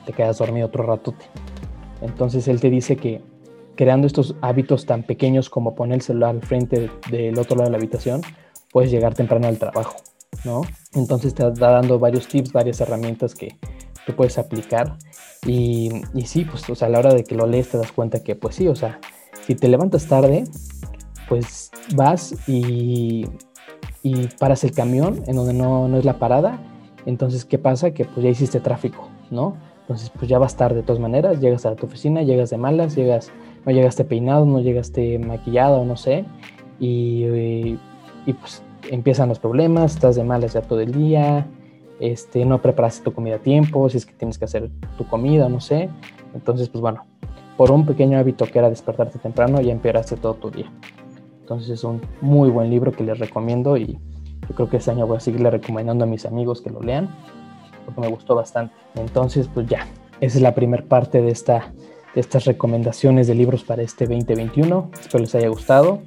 te 0.05 0.13
quedas 0.13 0.37
dormido 0.37 0.67
otro 0.67 0.83
ratote. 0.83 1.25
Entonces 2.01 2.47
él 2.47 2.59
te 2.59 2.69
dice 2.69 2.95
que 2.95 3.21
creando 3.75 4.07
estos 4.07 4.35
hábitos 4.41 4.85
tan 4.85 5.03
pequeños 5.03 5.49
como 5.49 5.75
poner 5.75 5.95
el 5.95 6.01
celular 6.01 6.31
al 6.31 6.41
frente 6.41 6.89
del 7.09 7.37
otro 7.37 7.57
lado 7.57 7.69
de 7.69 7.71
la 7.71 7.77
habitación, 7.77 8.21
puedes 8.71 8.91
llegar 8.91 9.13
temprano 9.13 9.47
al 9.47 9.57
trabajo, 9.57 9.97
¿no? 10.43 10.61
Entonces 10.93 11.33
te 11.33 11.43
da 11.43 11.71
dando 11.71 11.99
varios 11.99 12.27
tips, 12.27 12.51
varias 12.51 12.81
herramientas 12.81 13.35
que 13.35 13.57
tú 14.05 14.13
puedes 14.15 14.37
aplicar 14.37 14.97
y, 15.45 15.89
y 16.13 16.25
sí, 16.25 16.45
pues, 16.45 16.69
o 16.69 16.75
sea, 16.75 16.87
a 16.87 16.91
la 16.91 16.99
hora 16.99 17.13
de 17.13 17.23
que 17.23 17.35
lo 17.35 17.47
lees 17.47 17.69
te 17.69 17.77
das 17.77 17.91
cuenta 17.91 18.23
que, 18.23 18.35
pues 18.35 18.55
sí, 18.55 18.67
o 18.67 18.75
sea, 18.75 18.99
si 19.45 19.55
te 19.55 19.67
levantas 19.67 20.07
tarde, 20.07 20.43
pues 21.27 21.71
vas 21.95 22.35
y, 22.47 23.25
y 24.03 24.27
paras 24.39 24.63
el 24.63 24.71
camión 24.71 25.23
en 25.27 25.35
donde 25.35 25.53
no, 25.53 25.87
no 25.87 25.97
es 25.97 26.05
la 26.05 26.19
parada 26.19 26.59
entonces, 27.05 27.45
¿qué 27.45 27.57
pasa? 27.57 27.91
Que 27.91 28.05
pues 28.05 28.23
ya 28.23 28.29
hiciste 28.29 28.59
tráfico, 28.59 29.09
¿no? 29.31 29.55
Entonces, 29.81 30.11
pues 30.11 30.29
ya 30.29 30.37
vas 30.37 30.55
tarde 30.55 30.77
de 30.77 30.83
todas 30.83 31.01
maneras, 31.01 31.39
llegas 31.39 31.65
a 31.65 31.75
tu 31.75 31.87
oficina, 31.87 32.21
llegas 32.21 32.51
de 32.51 32.57
malas, 32.57 32.95
llegas, 32.95 33.31
no 33.65 33.71
llegaste 33.71 34.05
peinado, 34.05 34.45
no 34.45 34.59
llegaste 34.59 35.17
maquillado, 35.17 35.83
no 35.85 35.97
sé, 35.97 36.25
y, 36.79 37.25
y, 38.25 38.33
pues 38.33 38.61
empiezan 38.91 39.29
los 39.29 39.39
problemas, 39.39 39.95
estás 39.95 40.15
de 40.15 40.23
malas 40.23 40.53
ya 40.53 40.61
todo 40.61 40.81
el 40.81 40.91
día, 40.91 41.47
este, 41.99 42.45
no 42.45 42.61
preparaste 42.61 43.03
tu 43.03 43.13
comida 43.13 43.35
a 43.35 43.39
tiempo, 43.39 43.89
si 43.89 43.97
es 43.97 44.05
que 44.05 44.13
tienes 44.13 44.37
que 44.37 44.45
hacer 44.45 44.69
tu 44.97 45.07
comida, 45.07 45.49
no 45.49 45.59
sé. 45.59 45.89
Entonces, 46.33 46.69
pues 46.69 46.81
bueno, 46.81 47.05
por 47.57 47.71
un 47.71 47.85
pequeño 47.85 48.17
hábito 48.17 48.45
que 48.45 48.59
era 48.59 48.69
despertarte 48.69 49.19
temprano, 49.19 49.59
ya 49.61 49.71
empeoraste 49.71 50.15
todo 50.15 50.35
tu 50.35 50.49
día. 50.49 50.71
Entonces 51.41 51.69
es 51.69 51.83
un 51.83 52.01
muy 52.21 52.49
buen 52.49 52.69
libro 52.69 52.91
que 52.91 53.03
les 53.03 53.19
recomiendo 53.19 53.75
y 53.75 53.99
yo 54.47 54.55
creo 54.55 54.69
que 54.69 54.77
este 54.77 54.91
año 54.91 55.05
voy 55.07 55.17
a 55.17 55.19
seguirle 55.19 55.49
recomendando 55.49 56.05
a 56.05 56.07
mis 56.07 56.25
amigos 56.25 56.61
que 56.61 56.69
lo 56.69 56.81
lean, 56.81 57.09
porque 57.85 58.01
me 58.01 58.07
gustó 58.07 58.35
bastante. 58.35 58.73
Entonces, 58.95 59.49
pues 59.53 59.67
ya, 59.67 59.87
esa 60.21 60.37
es 60.37 60.41
la 60.41 60.55
primera 60.55 60.83
parte 60.83 61.21
de, 61.21 61.31
esta, 61.31 61.73
de 62.15 62.21
estas 62.21 62.45
recomendaciones 62.45 63.27
de 63.27 63.35
libros 63.35 63.63
para 63.63 63.81
este 63.81 64.05
2021. 64.05 64.91
Espero 65.01 65.19
les 65.19 65.35
haya 65.35 65.49
gustado. 65.49 66.01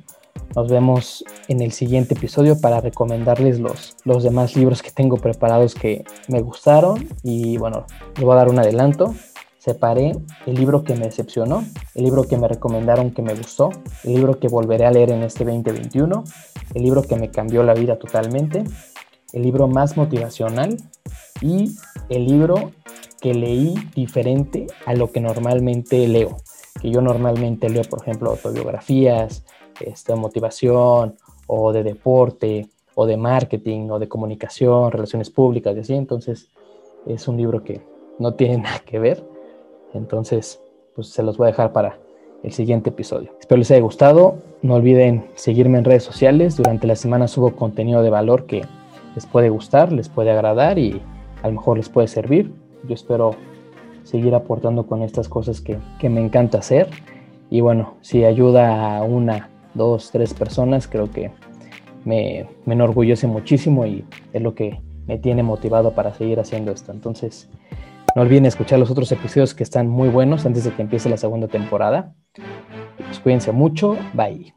Nos 0.55 0.71
vemos 0.71 1.25
en 1.49 1.63
el 1.63 1.73
siguiente 1.73 2.15
episodio 2.15 2.61
para 2.61 2.81
recomendarles 2.81 3.59
los, 3.59 3.97
los 4.05 4.23
demás 4.23 4.55
libros 4.57 4.83
que 4.83 4.91
tengo 4.91 5.17
preparados 5.17 5.75
que 5.75 6.05
me 6.29 6.41
gustaron. 6.43 7.09
Y 7.23 7.57
bueno, 7.57 7.87
les 8.17 8.25
voy 8.25 8.35
a 8.35 8.37
dar 8.37 8.49
un 8.49 8.59
adelanto 8.59 9.15
separé 9.63 10.11
el 10.45 10.57
libro 10.57 10.83
que 10.83 10.97
me 10.97 11.05
decepcionó, 11.05 11.65
el 11.95 12.03
libro 12.03 12.25
que 12.25 12.37
me 12.37 12.49
recomendaron 12.49 13.13
que 13.13 13.23
me 13.23 13.33
gustó, 13.33 13.71
el 14.03 14.15
libro 14.15 14.41
que 14.41 14.49
volveré 14.49 14.87
a 14.87 14.91
leer 14.91 15.13
en 15.13 15.23
este 15.23 15.45
2021, 15.45 16.25
el 16.75 16.83
libro 16.83 17.03
que 17.03 17.15
me 17.15 17.31
cambió 17.31 17.63
la 17.63 17.73
vida 17.73 17.97
totalmente, 17.97 18.65
el 19.33 19.43
libro 19.43 19.69
más 19.69 19.97
motivacional 19.97 20.79
y 21.41 21.77
el 22.09 22.27
libro 22.27 22.73
que 23.21 23.35
leí 23.35 23.75
diferente 23.95 24.67
a 24.85 24.95
lo 24.95 25.13
que 25.13 25.21
normalmente 25.21 26.09
leo. 26.09 26.39
Que 26.81 26.91
yo 26.91 27.01
normalmente 27.01 27.69
leo, 27.69 27.85
por 27.85 28.03
ejemplo, 28.03 28.31
autobiografías, 28.31 29.45
de 29.85 30.15
motivación 30.17 31.17
o 31.47 31.73
de 31.73 31.83
deporte 31.83 32.69
o 32.95 33.07
de 33.07 33.17
marketing 33.17 33.91
o 33.91 33.99
de 33.99 34.09
comunicación, 34.09 34.91
relaciones 34.93 35.31
públicas 35.31 35.77
y 35.77 35.81
así. 35.81 35.95
Entonces 35.95 36.49
es 37.07 37.29
un 37.29 37.37
libro 37.37 37.63
que 37.63 37.83
no 38.19 38.35
tiene 38.37 38.59
nada 38.59 38.79
que 38.81 38.99
ver 38.99 39.33
entonces, 39.95 40.61
pues 40.95 41.09
se 41.09 41.23
los 41.23 41.37
voy 41.37 41.47
a 41.47 41.51
dejar 41.51 41.73
para 41.73 41.99
el 42.43 42.53
siguiente 42.53 42.91
episodio. 42.91 43.31
Espero 43.39 43.59
les 43.59 43.71
haya 43.71 43.81
gustado. 43.81 44.37
No 44.63 44.75
olviden 44.75 45.27
seguirme 45.35 45.79
en 45.79 45.85
redes 45.85 46.03
sociales. 46.03 46.57
Durante 46.57 46.87
la 46.87 46.97
semana 46.97 47.29
subo 47.29 47.55
contenido 47.55 48.03
de 48.03 48.11
valor 48.11 48.47
que 48.47 48.63
les 49.15 49.27
puede 49.27 49.51
gustar, 49.51 49.93
les 49.93 50.09
puede 50.09 50.31
agradar 50.31 50.79
y 50.79 51.01
a 51.43 51.49
lo 51.49 51.55
mejor 51.55 51.77
les 51.77 51.89
puede 51.89 52.09
servir. 52.09 52.53
Yo 52.89 52.95
espero 52.95 53.35
seguir 54.03 54.35
aportando 54.35 54.87
con 54.87 55.03
estas 55.03 55.29
cosas 55.29 55.61
que, 55.61 55.79
me 56.09 56.21
encanta 56.21 56.59
hacer. 56.59 56.89
Y 57.51 57.61
bueno, 57.61 57.95
si 58.01 58.25
ayuda 58.25 58.97
a 58.97 59.03
una, 59.03 59.51
dos, 59.75 60.11
tres 60.11 60.35
personas, 60.35 60.89
creo 60.89 61.11
que 61.11 61.31
me, 62.05 62.47
me 62.65 62.75
enorgullece 62.75 63.27
muchísimo 63.27 63.87
y 63.87 64.05
es 64.33 64.43
lo 64.43 64.55
que 64.55 64.81
me 65.07 65.19
tiene 65.19 65.43
motivado 65.43 65.93
para 65.93 66.15
seguir 66.15 66.41
haciendo 66.41 66.73
esto. 66.73 66.93
Entonces, 66.93 67.49
no 68.15 68.23
olviden 68.23 68.47
escuchar 68.47 68.79
los 68.79 68.91
otros 68.91 69.11
episodios 69.13 69.55
que 69.55 69.63
están 69.63 69.89
muy 69.89 70.09
buenos 70.09 70.45
antes 70.47 70.65
de 70.65 70.73
que 70.73 70.83
empiece 70.83 71.09
la 71.09 71.17
segunda 71.17 71.49
temporada. 71.49 72.15
Pues 72.97 73.21
cuídense 73.21 73.53
mucho. 73.53 73.97
Bye. 74.13 74.55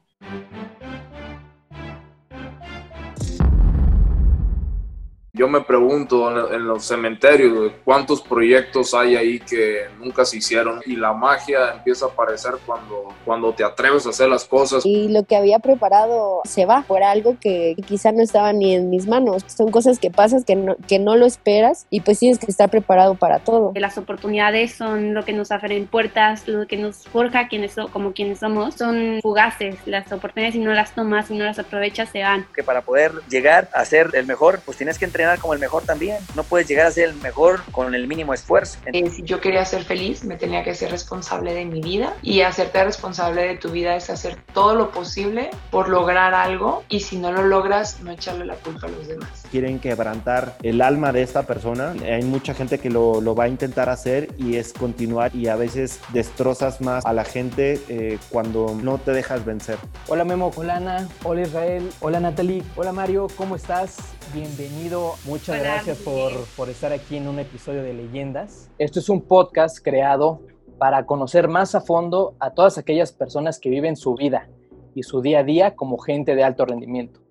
Yo 5.35 5.49
me 5.49 5.59
pregunto 5.59 6.53
en 6.53 6.65
los 6.65 6.85
cementerios 6.85 7.73
cuántos 7.83 8.21
proyectos 8.21 8.93
hay 8.93 9.17
ahí 9.17 9.39
que 9.41 9.81
nunca 9.99 10.23
se 10.23 10.37
hicieron 10.37 10.79
y 10.85 10.95
la 10.95 11.11
magia 11.11 11.73
empieza 11.73 12.05
a 12.05 12.09
aparecer 12.09 12.53
cuando, 12.65 13.13
cuando 13.25 13.51
te 13.53 13.65
atreves 13.65 14.05
a 14.05 14.11
hacer 14.11 14.29
las 14.29 14.45
cosas. 14.45 14.85
Y 14.85 15.09
lo 15.09 15.23
que 15.23 15.35
había 15.35 15.59
preparado 15.59 16.39
se 16.45 16.65
va 16.65 16.85
por 16.87 17.03
algo 17.03 17.35
que 17.37 17.75
quizá 17.85 18.13
no 18.13 18.23
estaba 18.23 18.53
ni 18.53 18.75
en 18.75 18.89
mis 18.89 19.07
manos. 19.07 19.43
Son 19.47 19.71
cosas 19.71 19.99
que 19.99 20.09
pasas 20.09 20.45
que 20.45 20.55
no, 20.55 20.77
que 20.87 20.99
no 20.99 21.17
lo 21.17 21.25
esperas 21.25 21.85
y 21.89 21.99
pues 21.99 22.19
tienes 22.19 22.39
que 22.39 22.49
estar 22.49 22.69
preparado 22.69 23.15
para 23.15 23.39
todo. 23.39 23.73
Las 23.75 23.97
oportunidades 23.97 24.73
son 24.73 25.13
lo 25.13 25.25
que 25.25 25.33
nos 25.33 25.51
abren 25.51 25.87
puertas, 25.87 26.47
lo 26.47 26.65
que 26.65 26.77
nos 26.77 27.09
forja 27.09 27.49
quienes 27.49 27.75
como 27.91 28.13
quienes 28.13 28.39
somos. 28.39 28.75
Son 28.75 29.19
fugaces. 29.21 29.75
Las 29.85 30.09
oportunidades 30.13 30.53
si 30.53 30.61
no 30.61 30.71
las 30.71 30.95
tomas, 30.95 31.27
si 31.27 31.33
no 31.33 31.43
las 31.43 31.59
aprovechas, 31.59 32.07
se 32.07 32.21
van. 32.21 32.47
Que 32.55 32.63
para 32.63 32.83
poder 32.83 33.11
llegar 33.29 33.67
a 33.73 33.83
ser 33.83 34.11
el 34.13 34.25
mejor, 34.25 34.61
pues 34.63 34.77
tienes 34.77 34.97
que 34.97 35.03
entrenar 35.03 35.24
como 35.39 35.53
el 35.53 35.59
mejor 35.59 35.83
también. 35.83 36.17
No 36.35 36.43
puedes 36.43 36.67
llegar 36.67 36.87
a 36.87 36.91
ser 36.91 37.09
el 37.09 37.15
mejor 37.15 37.61
con 37.71 37.93
el 37.93 38.07
mínimo 38.07 38.33
esfuerzo. 38.33 38.79
Eh, 38.85 39.09
si 39.09 39.23
yo 39.23 39.41
quería 39.41 39.65
ser 39.65 39.83
feliz, 39.83 40.23
me 40.23 40.37
tenía 40.37 40.63
que 40.63 40.73
ser 40.73 40.91
responsable 40.91 41.53
de 41.53 41.65
mi 41.65 41.81
vida 41.81 42.13
y 42.21 42.41
hacerte 42.41 42.83
responsable 42.83 43.41
de 43.41 43.57
tu 43.57 43.71
vida 43.71 43.95
es 43.95 44.09
hacer 44.09 44.37
todo 44.53 44.75
lo 44.75 44.91
posible 44.91 45.49
por 45.71 45.89
lograr 45.89 46.33
algo 46.33 46.83
y 46.89 47.01
si 47.01 47.17
no 47.17 47.31
lo 47.31 47.43
logras, 47.43 48.01
no 48.01 48.11
echarle 48.11 48.45
la 48.45 48.55
culpa 48.55 48.87
a 48.87 48.89
los 48.89 49.07
demás. 49.07 49.43
Quieren 49.51 49.79
quebrantar 49.79 50.57
el 50.63 50.81
alma 50.81 51.11
de 51.11 51.21
esta 51.21 51.43
persona. 51.43 51.93
Hay 52.03 52.23
mucha 52.23 52.53
gente 52.53 52.79
que 52.79 52.89
lo, 52.89 53.21
lo 53.21 53.35
va 53.35 53.45
a 53.45 53.47
intentar 53.47 53.89
hacer 53.89 54.29
y 54.37 54.57
es 54.57 54.73
continuar 54.73 55.35
y 55.35 55.47
a 55.47 55.55
veces 55.55 55.99
destrozas 56.13 56.81
más 56.81 57.05
a 57.05 57.13
la 57.13 57.23
gente 57.23 57.81
eh, 57.89 58.17
cuando 58.29 58.77
no 58.81 58.97
te 58.97 59.11
dejas 59.11 59.45
vencer. 59.45 59.77
Hola 60.07 60.23
Memo, 60.23 60.51
hola 60.55 60.77
Ana, 60.77 61.07
hola 61.23 61.41
Israel, 61.41 61.89
hola 61.99 62.19
Natalie, 62.19 62.63
hola 62.75 62.91
Mario, 62.91 63.27
¿cómo 63.35 63.55
estás? 63.55 63.97
Bienvenido, 64.35 65.13
muchas 65.23 65.57
Hola, 65.57 65.75
gracias 65.75 65.97
por, 65.99 66.33
por 66.57 66.67
estar 66.67 66.91
aquí 66.91 67.15
en 67.15 67.29
un 67.29 67.39
episodio 67.39 67.81
de 67.83 67.93
Leyendas. 67.93 68.69
Esto 68.77 68.99
es 68.99 69.07
un 69.07 69.21
podcast 69.21 69.79
creado 69.81 70.41
para 70.77 71.05
conocer 71.05 71.47
más 71.47 71.73
a 71.73 71.79
fondo 71.79 72.35
a 72.41 72.51
todas 72.51 72.77
aquellas 72.77 73.13
personas 73.13 73.59
que 73.61 73.69
viven 73.69 73.95
su 73.95 74.13
vida 74.13 74.49
y 74.93 75.03
su 75.03 75.21
día 75.21 75.39
a 75.39 75.43
día 75.43 75.75
como 75.77 75.97
gente 75.99 76.35
de 76.35 76.43
alto 76.43 76.65
rendimiento. 76.65 77.21